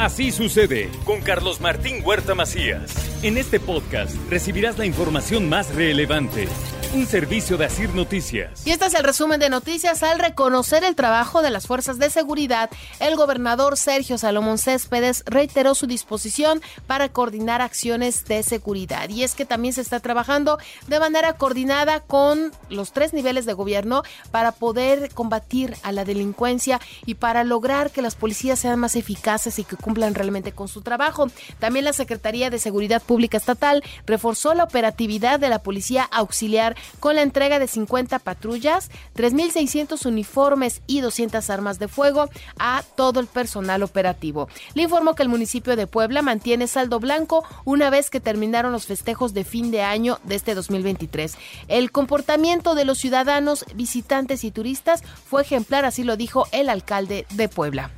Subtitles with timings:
[0.00, 3.22] Así sucede con Carlos Martín Huerta Macías.
[3.22, 6.48] En este podcast recibirás la información más relevante
[6.92, 8.66] un servicio de Asir Noticias.
[8.66, 10.02] Y este es el resumen de noticias.
[10.02, 12.68] Al reconocer el trabajo de las fuerzas de seguridad,
[12.98, 19.08] el gobernador Sergio Salomón Céspedes reiteró su disposición para coordinar acciones de seguridad.
[19.08, 23.52] Y es que también se está trabajando de manera coordinada con los tres niveles de
[23.52, 24.02] gobierno
[24.32, 29.60] para poder combatir a la delincuencia y para lograr que las policías sean más eficaces
[29.60, 31.28] y que cumplan realmente con su trabajo.
[31.60, 37.16] También la Secretaría de Seguridad Pública Estatal reforzó la operatividad de la Policía Auxiliar con
[37.16, 43.26] la entrega de 50 patrullas, 3.600 uniformes y 200 armas de fuego a todo el
[43.26, 44.48] personal operativo.
[44.74, 48.86] Le informó que el municipio de Puebla mantiene saldo blanco una vez que terminaron los
[48.86, 51.34] festejos de fin de año de este 2023.
[51.68, 57.26] El comportamiento de los ciudadanos, visitantes y turistas fue ejemplar, así lo dijo el alcalde
[57.30, 57.90] de Puebla.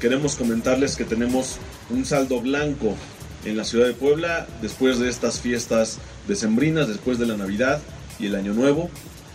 [0.00, 1.58] Queremos comentarles que tenemos
[1.90, 2.94] un saldo blanco
[3.44, 7.80] en la ciudad de Puebla después de estas fiestas decembrinas, después de la Navidad
[8.18, 8.90] y el Año Nuevo.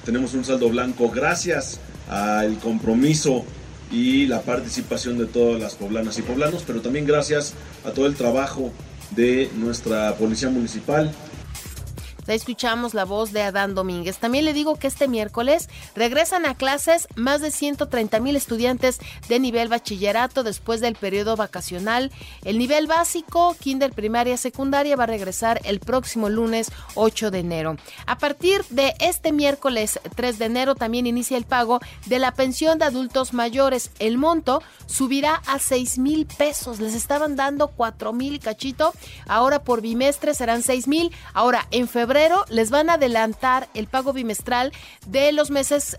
[0.06, 3.46] Tenemos un saldo blanco gracias al compromiso
[3.92, 7.54] y la participación de todas las poblanas y poblanos, pero también gracias
[7.86, 8.72] a todo el trabajo
[9.12, 11.12] de nuestra Policía Municipal,
[12.36, 14.18] escuchamos la voz de Adán Domínguez.
[14.18, 19.40] También le digo que este miércoles regresan a clases más de 130 mil estudiantes de
[19.40, 22.12] nivel bachillerato después del periodo vacacional.
[22.44, 27.78] El nivel básico, kinder, primaria, secundaria, va a regresar el próximo lunes 8 de enero.
[28.06, 32.78] A partir de este miércoles 3 de enero también inicia el pago de la pensión
[32.80, 33.92] de adultos mayores.
[33.98, 36.80] El monto subirá a 6 mil pesos.
[36.80, 38.94] Les estaban dando 4 mil cachito.
[39.28, 41.12] Ahora por bimestre serán 6 mil.
[41.34, 42.19] Ahora en febrero
[42.50, 44.72] les van a adelantar el pago bimestral
[45.08, 45.98] de los meses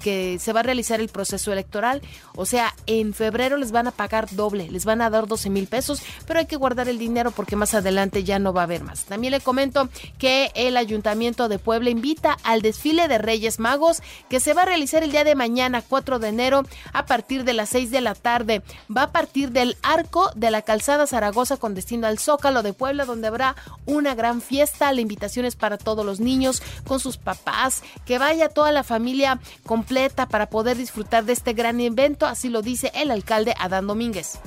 [0.00, 2.02] que se va a realizar el proceso electoral.
[2.34, 5.66] O sea, en febrero les van a pagar doble, les van a dar 12 mil
[5.66, 8.82] pesos, pero hay que guardar el dinero porque más adelante ya no va a haber
[8.82, 9.04] más.
[9.04, 14.40] También le comento que el Ayuntamiento de Puebla invita al desfile de Reyes Magos que
[14.40, 16.62] se va a realizar el día de mañana, 4 de enero,
[16.92, 18.62] a partir de las 6 de la tarde.
[18.94, 23.04] Va a partir del arco de la calzada Zaragoza con destino al Zócalo de Puebla,
[23.04, 23.56] donde habrá
[23.86, 24.92] una gran fiesta.
[24.92, 29.40] La invitación es para todos los niños, con sus papás, que vaya toda la familia
[29.64, 34.38] completa para poder disfrutar de este gran evento, así lo dice el alcalde Adán Domínguez.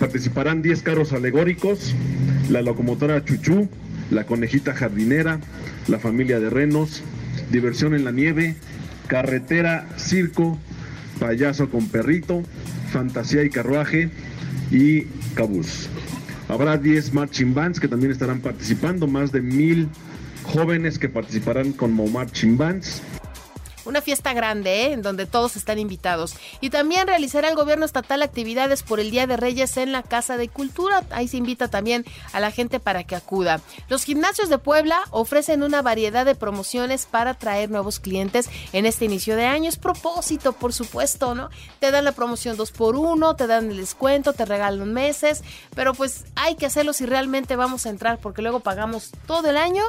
[0.00, 1.94] Participarán 10 carros alegóricos,
[2.48, 3.68] la locomotora Chuchú,
[4.10, 5.40] la conejita jardinera,
[5.86, 7.02] la familia de renos,
[7.50, 8.56] diversión en la nieve,
[9.06, 10.58] carretera, circo,
[11.18, 12.42] payaso con perrito,
[12.92, 14.10] fantasía y carruaje
[14.70, 15.02] y
[15.34, 15.88] cabús.
[16.48, 19.88] Habrá 10 marching bands que también estarán participando, más de mil
[20.48, 23.02] jóvenes que participarán con Marching Bands
[23.88, 24.92] una fiesta grande, ¿eh?
[24.92, 26.34] en donde todos están invitados.
[26.60, 30.36] Y también realizará el gobierno estatal actividades por el Día de Reyes en la Casa
[30.36, 31.04] de Cultura.
[31.10, 33.60] Ahí se invita también a la gente para que acuda.
[33.88, 39.06] Los gimnasios de Puebla ofrecen una variedad de promociones para atraer nuevos clientes en este
[39.06, 39.68] inicio de año.
[39.68, 41.50] Es propósito, por supuesto, ¿no?
[41.80, 45.42] Te dan la promoción 2 por 1 te dan el descuento, te regalan meses,
[45.74, 49.56] pero pues hay que hacerlo si realmente vamos a entrar, porque luego pagamos todo el
[49.56, 49.82] año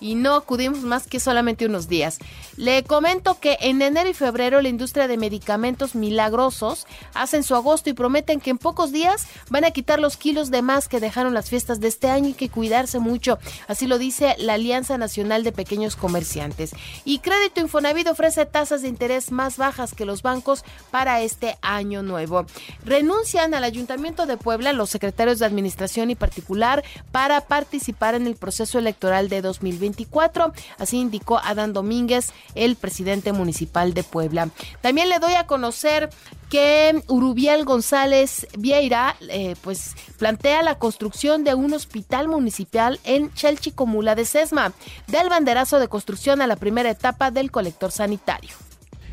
[0.00, 2.18] y no acudimos más que solamente unos días.
[2.56, 7.90] Le comento que en enero y febrero la industria de medicamentos milagrosos hacen su agosto
[7.90, 11.34] y prometen que en pocos días van a quitar los kilos de más que dejaron
[11.34, 13.38] las fiestas de este año y que cuidarse mucho.
[13.68, 16.72] Así lo dice la Alianza Nacional de Pequeños Comerciantes.
[17.04, 22.02] Y Crédito Infonavit ofrece tasas de interés más bajas que los bancos para este año
[22.02, 22.46] nuevo.
[22.84, 28.36] Renuncian al Ayuntamiento de Puebla los secretarios de Administración y particular para participar en el
[28.36, 30.52] proceso electoral de 2024.
[30.78, 34.50] Así indicó Adán Domínguez, el presidente Municipal de Puebla.
[34.80, 36.10] También le doy a conocer
[36.48, 44.14] que Urubiel González Vieira eh, pues plantea la construcción de un hospital municipal en Chelchicomula
[44.14, 44.72] de Sesma,
[45.08, 48.65] del banderazo de construcción a la primera etapa del colector sanitario.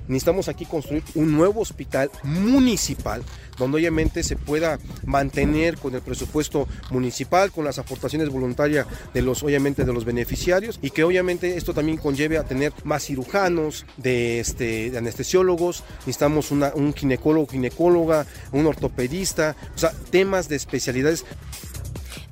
[0.07, 3.23] Necesitamos aquí construir un nuevo hospital municipal
[3.57, 9.43] donde obviamente se pueda mantener con el presupuesto municipal, con las aportaciones voluntarias de los
[9.43, 14.39] obviamente de los beneficiarios y que obviamente esto también conlleve a tener más cirujanos, de,
[14.39, 21.25] este, anestesiólogos, necesitamos un ginecólogo, ginecóloga, un ortopedista, o sea, temas de especialidades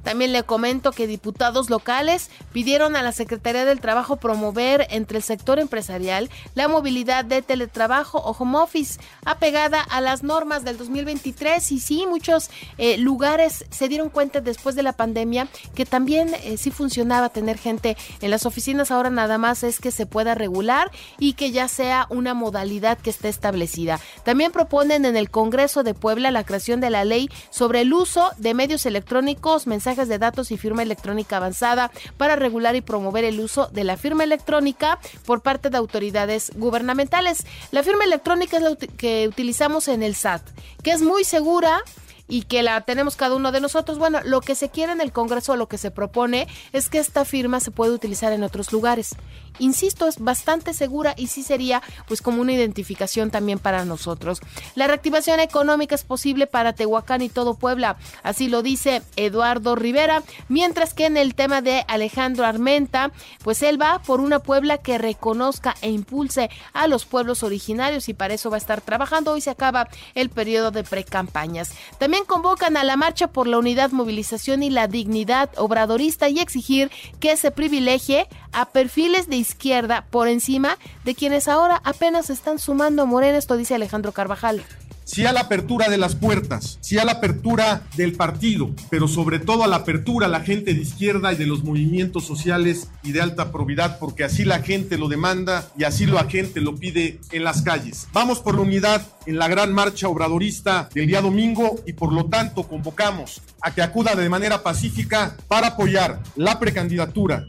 [0.03, 5.23] También le comento que diputados locales pidieron a la Secretaría del Trabajo promover entre el
[5.23, 11.71] sector empresarial la movilidad de teletrabajo o home office apegada a las normas del 2023
[11.71, 16.57] y sí, muchos eh, lugares se dieron cuenta después de la pandemia que también eh,
[16.57, 20.91] sí funcionaba tener gente en las oficinas, ahora nada más es que se pueda regular
[21.19, 23.99] y que ya sea una modalidad que esté establecida.
[24.23, 28.31] También proponen en el Congreso de Puebla la creación de la ley sobre el uso
[28.37, 33.39] de medios electrónicos, mensajes de datos y firma electrónica avanzada para regular y promover el
[33.39, 37.45] uso de la firma electrónica por parte de autoridades gubernamentales.
[37.71, 40.41] La firma electrónica es la que utilizamos en el SAT,
[40.83, 41.83] que es muy segura
[42.31, 43.97] y que la tenemos cada uno de nosotros.
[43.97, 47.25] Bueno, lo que se quiere en el Congreso, lo que se propone es que esta
[47.25, 49.17] firma se puede utilizar en otros lugares.
[49.59, 54.39] Insisto, es bastante segura y sí sería pues como una identificación también para nosotros.
[54.75, 60.23] La reactivación económica es posible para Tehuacán y todo Puebla, así lo dice Eduardo Rivera,
[60.47, 63.11] mientras que en el tema de Alejandro Armenta,
[63.43, 68.13] pues él va por una Puebla que reconozca e impulse a los pueblos originarios y
[68.13, 69.33] para eso va a estar trabajando.
[69.33, 71.73] Hoy se acaba el periodo de precampañas.
[71.99, 76.91] También convocan a la marcha por la unidad, movilización y la dignidad obradorista y exigir
[77.19, 83.03] que se privilegie a perfiles de izquierda por encima de quienes ahora apenas están sumando
[83.03, 84.63] a Morena, esto dice Alejandro Carvajal
[85.11, 89.39] sí a la apertura de las puertas, sí a la apertura del partido, pero sobre
[89.39, 93.11] todo a la apertura a la gente de izquierda y de los movimientos sociales y
[93.11, 97.19] de alta probidad, porque así la gente lo demanda y así la gente lo pide
[97.31, 98.07] en las calles.
[98.13, 102.27] Vamos por la unidad en la gran marcha obradorista del día domingo y por lo
[102.27, 107.47] tanto convocamos a que acuda de manera pacífica para apoyar la precandidatura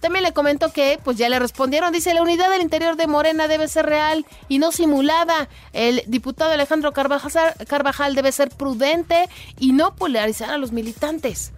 [0.00, 3.48] también le comento que pues ya le respondieron, dice la unidad del interior de Morena
[3.48, 5.48] debe ser real y no simulada.
[5.72, 9.28] El diputado Alejandro Carvajal, Carvajal debe ser prudente
[9.58, 11.52] y no polarizar a los militantes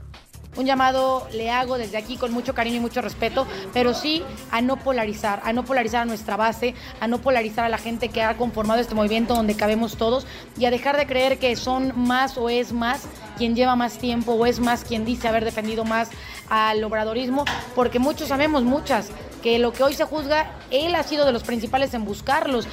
[0.57, 4.61] un llamado le hago desde aquí con mucho cariño y mucho respeto, pero sí a
[4.61, 8.23] no polarizar, a no polarizar a nuestra base, a no polarizar a la gente que
[8.23, 10.27] ha conformado este movimiento donde cabemos todos
[10.59, 13.07] y a dejar de creer que son más o es más
[13.37, 16.11] quien lleva más tiempo o es más quien dice haber defendido más
[16.49, 17.45] al obradorismo,
[17.75, 19.11] porque muchos sabemos, muchas,
[19.43, 22.67] que lo que hoy se juzga, él ha sido de los principales en buscarlos.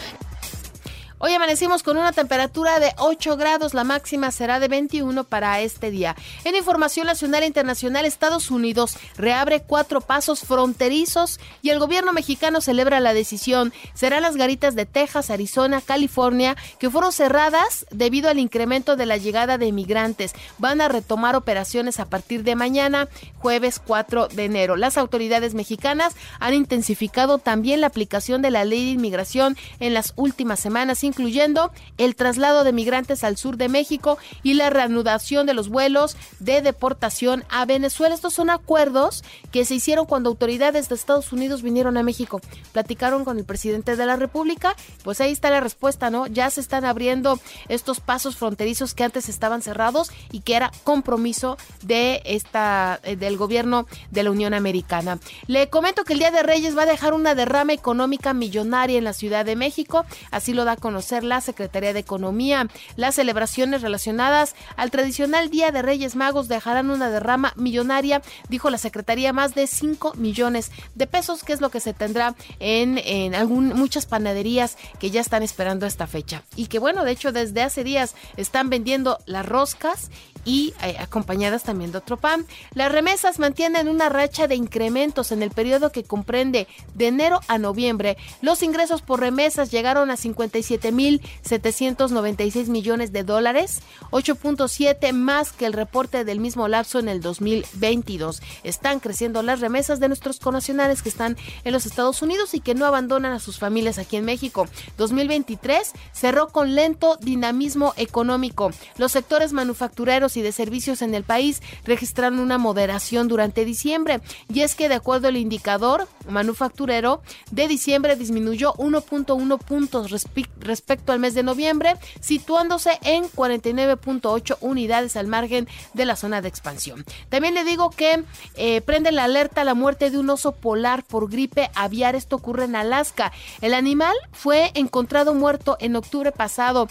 [1.18, 5.90] Hoy amanecimos con una temperatura de 8 grados, la máxima será de 21 para este
[5.90, 6.14] día.
[6.44, 12.60] En información nacional e internacional, Estados Unidos reabre cuatro pasos fronterizos y el gobierno mexicano
[12.60, 13.72] celebra la decisión.
[13.94, 19.16] Serán las garitas de Texas, Arizona, California, que fueron cerradas debido al incremento de la
[19.16, 20.34] llegada de inmigrantes.
[20.58, 23.08] Van a retomar operaciones a partir de mañana,
[23.40, 24.76] jueves 4 de enero.
[24.76, 30.12] Las autoridades mexicanas han intensificado también la aplicación de la ley de inmigración en las
[30.18, 35.54] últimas semanas incluyendo el traslado de migrantes al sur de México y la reanudación de
[35.54, 38.16] los vuelos de deportación a Venezuela.
[38.16, 42.42] Estos son acuerdos que se hicieron cuando autoridades de Estados Unidos vinieron a México.
[42.72, 46.28] Platicaron con el presidente de la República, pues ahí está la respuesta, ¿no?
[46.28, 51.58] Ya se están abriendo estos pasos fronterizos que antes estaban cerrados y que era compromiso
[51.84, 55.20] de esta eh, del gobierno de la Unión Americana.
[55.48, 59.04] Le comento que el Día de Reyes va a dejar una derrama económica millonaria en
[59.04, 60.94] la Ciudad de México, así lo da con
[61.24, 62.68] la Secretaría de Economía.
[62.96, 68.78] Las celebraciones relacionadas al tradicional Día de Reyes Magos dejarán una derrama millonaria, dijo la
[68.78, 73.36] Secretaría, más de 5 millones de pesos, que es lo que se tendrá en, en
[73.36, 76.44] algún, muchas panaderías que ya están esperando esta fecha.
[76.56, 80.10] Y que bueno, de hecho desde hace días están vendiendo las roscas
[80.46, 82.46] y eh, acompañadas también de otro pan.
[82.74, 87.58] Las remesas mantienen una racha de incrementos en el periodo que comprende de enero a
[87.58, 88.18] noviembre.
[88.42, 93.82] Los ingresos por remesas llegaron a 57.796 millones de dólares,
[94.12, 98.44] 8.7 más que el reporte del mismo lapso en el 2022.
[98.64, 102.76] Están creciendo las remesas de nuestros connacionales que están en los Estados Unidos y que
[102.76, 104.68] no abandonan a sus familias aquí en México.
[104.98, 108.70] 2023 cerró con lento dinamismo económico.
[108.98, 114.22] Los sectores manufactureros y de servicios en el país registraron una moderación durante diciembre.
[114.54, 120.12] Y es que de acuerdo al indicador manufacturero de diciembre disminuyó 1.1 puntos
[120.60, 126.50] respecto al mes de noviembre, situándose en 49.8 unidades al margen de la zona de
[126.50, 127.06] expansión.
[127.30, 128.24] También le digo que
[128.56, 132.16] eh, prende la alerta la muerte de un oso polar por gripe aviar.
[132.16, 133.32] Esto ocurre en Alaska.
[133.62, 136.88] El animal fue encontrado muerto en octubre pasado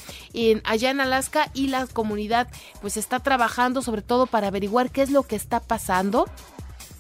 [0.65, 2.49] allá en Alaska y la comunidad
[2.81, 6.27] pues está trabajando trabajando sobre todo para averiguar qué es lo que está pasando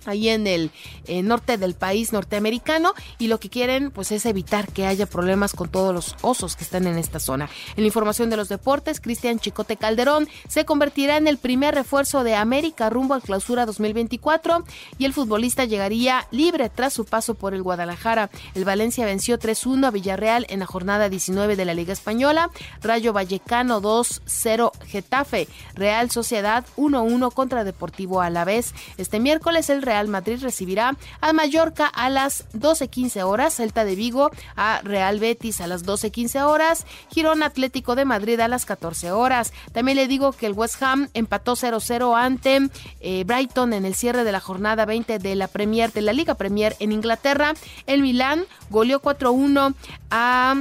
[0.06, 0.70] ahí en el
[1.06, 5.52] eh, norte del país norteamericano y lo que quieren pues es evitar que haya problemas
[5.52, 7.48] con todos los osos que están en esta zona.
[7.76, 12.24] En la información de los deportes, Cristian Chicote Calderón se convertirá en el primer refuerzo
[12.24, 14.64] de América rumbo al clausura 2024
[14.98, 18.30] y el futbolista llegaría libre tras su paso por el Guadalajara.
[18.54, 22.50] El Valencia venció 3-1 a Villarreal en la jornada 19 de la Liga Española,
[22.82, 28.74] Rayo Vallecano 2-0 Getafe, Real Sociedad 1-1 contra Deportivo Alavés.
[28.98, 33.94] Este miércoles el Real Real Madrid recibirá a Mallorca a las 12.15 horas, Celta de
[33.94, 39.12] Vigo a Real Betis a las 12.15 horas, Girón Atlético de Madrid a las 14
[39.12, 39.52] horas.
[39.72, 44.24] También le digo que el West Ham empató 0-0 ante eh, Brighton en el cierre
[44.24, 47.54] de la jornada 20 de la Premier de la Liga Premier en Inglaterra.
[47.86, 49.76] El Milán goleó 4-1
[50.10, 50.56] a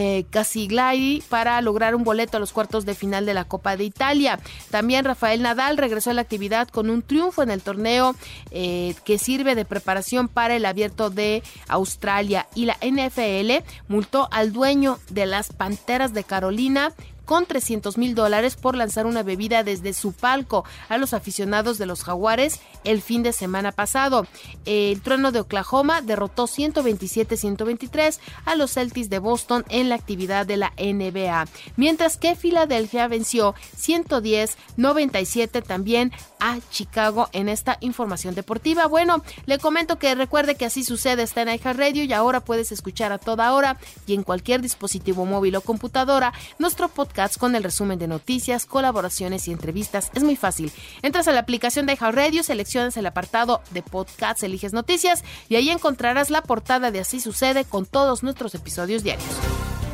[0.00, 3.82] eh, Casiglai para lograr un boleto a los cuartos de final de la Copa de
[3.82, 4.38] Italia.
[4.70, 8.14] También Rafael Nadal regresó a la actividad con un triunfo en el torneo
[8.52, 14.52] eh, que sirve de preparación para el abierto de Australia y la NFL multó al
[14.52, 16.92] dueño de las Panteras de Carolina
[17.28, 21.84] con 300 mil dólares por lanzar una bebida desde su palco a los aficionados de
[21.84, 24.26] los Jaguares el fin de semana pasado.
[24.64, 30.56] El trueno de Oklahoma derrotó 127-123 a los Celtics de Boston en la actividad de
[30.56, 31.44] la NBA,
[31.76, 38.86] mientras que Filadelfia venció 110-97 también a Chicago en esta información deportiva.
[38.86, 43.12] Bueno, le comento que recuerde que así sucede está en Radio y ahora puedes escuchar
[43.12, 47.98] a toda hora y en cualquier dispositivo móvil o computadora nuestro podcast con el resumen
[47.98, 50.10] de noticias, colaboraciones y entrevistas.
[50.14, 50.72] Es muy fácil.
[51.02, 55.70] Entras a la aplicación de iHeartRadio, seleccionas el apartado de podcasts, eliges noticias y ahí
[55.70, 59.28] encontrarás la portada de Así sucede con todos nuestros episodios diarios.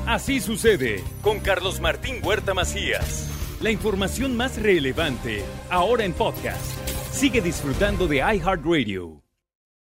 [0.06, 3.33] Así sucede con Carlos Martín Huerta Macías.
[3.64, 6.78] La información más relevante ahora en podcast.
[7.10, 9.23] Sigue disfrutando de iHeartRadio.